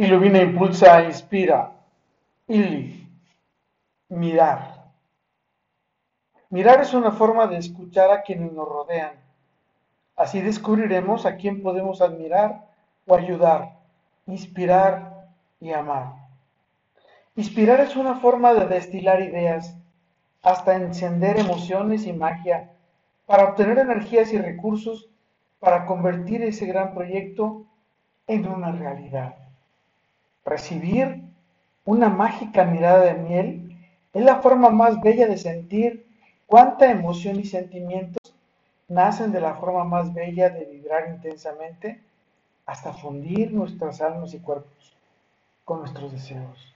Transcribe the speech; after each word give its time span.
Ilumina, 0.00 0.40
impulsa, 0.40 1.02
inspira. 1.04 1.72
Ili. 2.48 3.06
Mirar. 4.08 4.60
Mirar 6.48 6.80
es 6.80 6.94
una 6.94 7.12
forma 7.12 7.46
de 7.46 7.58
escuchar 7.58 8.10
a 8.10 8.22
quienes 8.22 8.50
nos 8.50 8.66
rodean. 8.66 9.12
Así 10.16 10.40
descubriremos 10.40 11.26
a 11.26 11.36
quién 11.36 11.62
podemos 11.62 12.00
admirar 12.00 12.64
o 13.06 13.14
ayudar, 13.14 13.76
inspirar 14.26 15.28
y 15.60 15.70
amar. 15.72 16.14
Inspirar 17.36 17.80
es 17.80 17.94
una 17.94 18.14
forma 18.14 18.54
de 18.54 18.68
destilar 18.68 19.20
ideas, 19.20 19.76
hasta 20.42 20.76
encender 20.76 21.38
emociones 21.38 22.06
y 22.06 22.14
magia, 22.14 22.70
para 23.26 23.50
obtener 23.50 23.78
energías 23.78 24.32
y 24.32 24.38
recursos 24.38 25.10
para 25.58 25.84
convertir 25.84 26.42
ese 26.42 26.64
gran 26.64 26.94
proyecto 26.94 27.66
en 28.26 28.48
una 28.48 28.72
realidad. 28.72 29.49
Recibir 30.44 31.22
una 31.84 32.08
mágica 32.08 32.64
mirada 32.64 33.00
de 33.00 33.14
miel 33.14 33.76
es 34.12 34.24
la 34.24 34.40
forma 34.40 34.70
más 34.70 35.00
bella 35.00 35.26
de 35.26 35.36
sentir 35.36 36.06
cuánta 36.46 36.90
emoción 36.90 37.38
y 37.38 37.44
sentimientos 37.44 38.34
nacen 38.88 39.32
de 39.32 39.40
la 39.40 39.54
forma 39.54 39.84
más 39.84 40.12
bella 40.12 40.50
de 40.50 40.64
vibrar 40.64 41.08
intensamente 41.08 42.02
hasta 42.66 42.92
fundir 42.92 43.52
nuestras 43.52 44.00
almas 44.00 44.34
y 44.34 44.40
cuerpos 44.40 44.96
con 45.64 45.80
nuestros 45.80 46.12
deseos. 46.12 46.74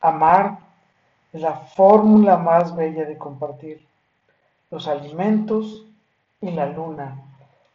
Amar 0.00 0.58
es 1.32 1.40
la 1.40 1.54
fórmula 1.54 2.36
más 2.36 2.74
bella 2.74 3.04
de 3.04 3.18
compartir 3.18 3.86
los 4.70 4.88
alimentos 4.88 5.86
y 6.40 6.50
la 6.50 6.66
luna, 6.66 7.22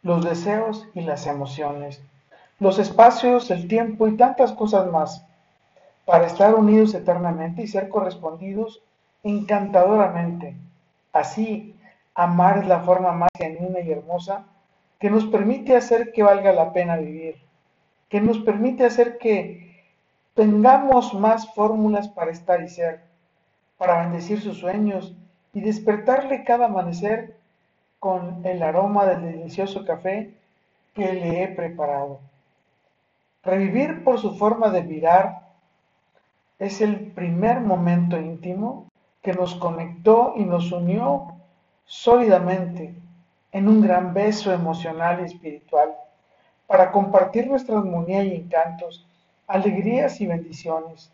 los 0.02 0.24
deseos 0.24 0.86
y 0.94 1.02
las 1.02 1.26
emociones 1.26 2.02
los 2.58 2.78
espacios, 2.78 3.50
el 3.50 3.68
tiempo 3.68 4.08
y 4.08 4.16
tantas 4.16 4.52
cosas 4.52 4.90
más, 4.90 5.24
para 6.04 6.26
estar 6.26 6.54
unidos 6.54 6.94
eternamente 6.94 7.62
y 7.62 7.66
ser 7.66 7.88
correspondidos 7.88 8.82
encantadoramente. 9.22 10.56
Así, 11.12 11.74
amar 12.14 12.58
es 12.58 12.66
la 12.66 12.80
forma 12.80 13.12
más 13.12 13.30
genuina 13.36 13.80
y 13.80 13.90
hermosa 13.90 14.44
que 14.98 15.10
nos 15.10 15.26
permite 15.26 15.76
hacer 15.76 16.12
que 16.12 16.22
valga 16.22 16.52
la 16.52 16.72
pena 16.72 16.96
vivir, 16.96 17.36
que 18.08 18.20
nos 18.20 18.38
permite 18.38 18.84
hacer 18.84 19.18
que 19.18 19.84
tengamos 20.34 21.12
más 21.14 21.52
fórmulas 21.54 22.08
para 22.08 22.30
estar 22.30 22.62
y 22.62 22.68
ser, 22.68 23.02
para 23.76 24.00
bendecir 24.00 24.40
sus 24.40 24.58
sueños 24.58 25.14
y 25.52 25.60
despertarle 25.60 26.44
cada 26.44 26.66
amanecer 26.66 27.36
con 27.98 28.44
el 28.44 28.62
aroma 28.62 29.06
del 29.06 29.22
delicioso 29.22 29.84
café 29.84 30.32
que 30.94 31.12
le 31.12 31.42
he 31.42 31.48
preparado. 31.48 32.20
Revivir 33.46 34.02
por 34.02 34.18
su 34.18 34.34
forma 34.36 34.70
de 34.70 34.82
mirar 34.82 35.42
es 36.58 36.80
el 36.80 37.12
primer 37.12 37.60
momento 37.60 38.18
íntimo 38.18 38.88
que 39.22 39.32
nos 39.34 39.54
conectó 39.54 40.34
y 40.36 40.44
nos 40.44 40.72
unió 40.72 41.28
sólidamente 41.84 42.92
en 43.52 43.68
un 43.68 43.82
gran 43.82 44.12
beso 44.12 44.52
emocional 44.52 45.20
y 45.20 45.26
espiritual 45.26 45.94
para 46.66 46.90
compartir 46.90 47.46
nuestra 47.46 47.78
armonía 47.78 48.24
y 48.24 48.34
encantos, 48.34 49.06
alegrías 49.46 50.20
y 50.20 50.26
bendiciones, 50.26 51.12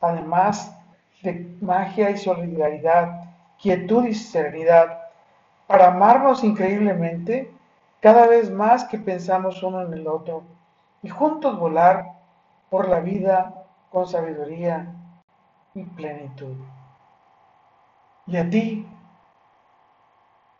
además 0.00 0.76
de 1.22 1.54
magia 1.60 2.10
y 2.10 2.18
solidaridad, 2.18 3.30
quietud 3.62 4.06
y 4.06 4.14
serenidad, 4.14 5.02
para 5.68 5.92
amarnos 5.92 6.42
increíblemente 6.42 7.48
cada 8.00 8.26
vez 8.26 8.50
más 8.50 8.82
que 8.86 8.98
pensamos 8.98 9.62
uno 9.62 9.82
en 9.82 9.92
el 9.92 10.08
otro 10.08 10.42
y 11.02 11.08
juntos 11.08 11.58
volar 11.58 12.12
por 12.68 12.88
la 12.88 13.00
vida 13.00 13.66
con 13.90 14.06
sabiduría 14.06 14.86
y 15.74 15.84
plenitud. 15.84 16.56
Y 18.26 18.36
a 18.36 18.48
ti, 18.48 18.86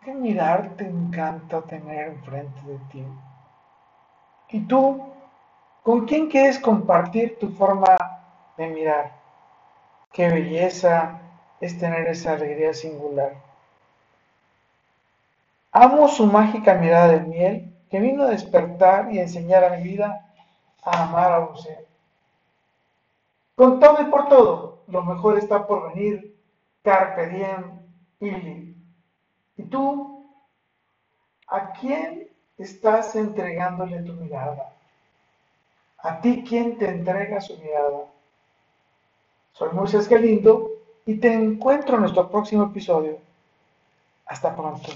¿qué 0.03 0.15
mirar 0.15 0.71
te 0.77 0.87
encanta 0.87 1.63
tener 1.63 2.09
enfrente 2.09 2.61
de 2.63 2.79
ti? 2.91 3.05
¿Y 4.49 4.61
tú, 4.63 5.05
con 5.83 6.07
quién 6.07 6.29
quieres 6.29 6.59
compartir 6.59 7.39
tu 7.39 7.51
forma 7.51 7.97
de 8.57 8.67
mirar? 8.69 9.13
Qué 10.13 10.29
belleza 10.29 11.21
es 11.61 11.79
tener 11.79 12.09
esa 12.09 12.33
alegría 12.33 12.75
singular. 12.75 13.35
Amo 15.73 16.09
su 16.09 16.27
mágica 16.27 16.75
mirada 16.75 17.09
de 17.09 17.21
miel 17.21 17.73
que 17.91 18.01
vino 18.01 18.25
a 18.25 18.31
despertar 18.31 19.13
y 19.13 19.21
enseñar 19.21 19.63
a 19.63 19.77
mi 19.77 19.83
vida 19.85 20.30
a 20.83 21.05
amar 21.05 21.33
a 21.33 21.57
ser. 21.57 21.87
Con 23.55 23.79
todo 23.79 24.03
y 24.03 24.07
por 24.07 24.29
todo, 24.29 24.83
lo 24.87 25.03
mejor 25.03 25.39
está 25.39 25.67
por 25.67 25.93
venir. 25.93 26.37
Carpe 26.83 27.27
diem, 27.29 27.79
ili. 28.21 28.75
¿Y 29.57 29.63
tú? 29.65 30.25
¿A 31.47 31.73
quién 31.73 32.29
estás 32.57 33.15
entregándole 33.17 34.03
tu 34.03 34.15
mirada? 34.15 34.73
¿A 35.99 36.21
ti 36.21 36.45
quién 36.49 36.79
te 36.79 36.89
entrega 36.89 37.41
su 37.41 37.59
mirada? 37.59 38.07
Soy 39.53 39.71
Moisés 39.73 40.09
Galindo 40.09 40.71
y 41.05 41.17
te 41.19 41.33
encuentro 41.33 41.97
en 41.97 42.03
nuestro 42.03 42.31
próximo 42.31 42.65
episodio. 42.65 43.19
Hasta 44.25 44.55
pronto. 44.55 44.91